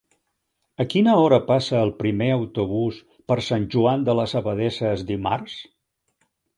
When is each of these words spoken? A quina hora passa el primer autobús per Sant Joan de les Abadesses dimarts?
A 0.83 0.87
quina 0.93 1.13
hora 1.23 1.39
passa 1.49 1.75
el 1.81 1.93
primer 1.99 2.31
autobús 2.37 2.99
per 3.31 3.39
Sant 3.51 3.71
Joan 3.77 4.09
de 4.11 4.19
les 4.23 4.37
Abadesses 4.45 5.09
dimarts? 5.15 5.65